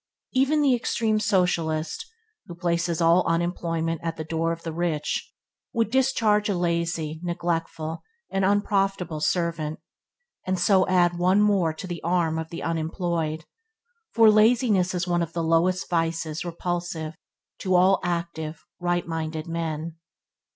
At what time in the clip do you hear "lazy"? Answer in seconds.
6.57-7.19